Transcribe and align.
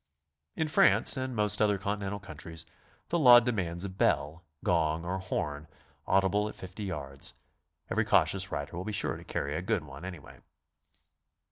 In 0.55 0.67
Fran'ce 0.67 1.15
and 1.15 1.35
most 1.35 1.61
other 1.61 1.77
Continental 1.77 2.19
countries 2.19 2.65
the 3.09 3.19
law 3.19 3.39
demands 3.39 3.83
a 3.83 3.89
bell, 3.89 4.43
gong, 4.63 5.05
or 5.05 5.19
horn, 5.19 5.67
audible 6.07 6.49
at 6.49 6.55
50 6.55 6.83
yards. 6.83 7.35
Every 7.87 8.03
cautious 8.03 8.51
rider 8.51 8.75
will 8.75 8.83
be 8.83 8.93
sure 8.93 9.15
to 9.15 9.23
carry 9.23 9.55
a 9.55 9.61
good 9.61 9.83
one 9.83 10.03
any 10.03 10.17
way. 10.17 10.39